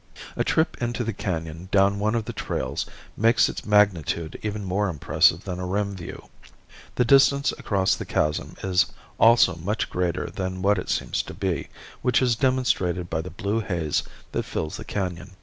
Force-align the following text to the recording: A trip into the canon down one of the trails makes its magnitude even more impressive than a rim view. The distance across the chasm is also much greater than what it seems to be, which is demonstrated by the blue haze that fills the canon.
A 0.35 0.43
trip 0.43 0.81
into 0.81 1.03
the 1.03 1.13
canon 1.13 1.69
down 1.71 1.99
one 1.99 2.15
of 2.15 2.25
the 2.25 2.33
trails 2.33 2.87
makes 3.15 3.47
its 3.47 3.67
magnitude 3.67 4.35
even 4.41 4.65
more 4.65 4.89
impressive 4.89 5.43
than 5.43 5.59
a 5.59 5.65
rim 5.67 5.95
view. 5.95 6.27
The 6.95 7.05
distance 7.05 7.51
across 7.59 7.93
the 7.93 8.03
chasm 8.05 8.55
is 8.63 8.87
also 9.19 9.57
much 9.57 9.91
greater 9.91 10.31
than 10.31 10.63
what 10.63 10.79
it 10.79 10.89
seems 10.89 11.21
to 11.21 11.35
be, 11.35 11.67
which 12.01 12.19
is 12.19 12.35
demonstrated 12.35 13.11
by 13.11 13.21
the 13.21 13.29
blue 13.29 13.59
haze 13.59 14.01
that 14.31 14.41
fills 14.41 14.77
the 14.77 14.85
canon. 14.85 15.35